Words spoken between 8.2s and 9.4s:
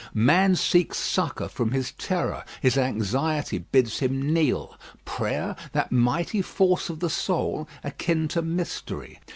to mystery.